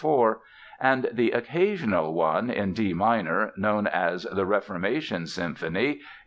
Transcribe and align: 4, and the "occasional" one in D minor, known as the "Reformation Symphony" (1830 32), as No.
4, 0.01 0.41
and 0.79 1.09
the 1.13 1.29
"occasional" 1.29 2.11
one 2.15 2.49
in 2.49 2.73
D 2.73 2.91
minor, 2.91 3.53
known 3.55 3.85
as 3.85 4.23
the 4.23 4.47
"Reformation 4.47 5.27
Symphony" 5.27 5.99
(1830 5.99 5.99
32), 5.99 6.01
as 6.01 6.07
No. 6.07 6.07